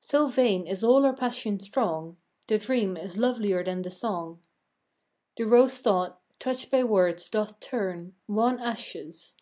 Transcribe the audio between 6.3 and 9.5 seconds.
touched by words, doth turn Wan ashes.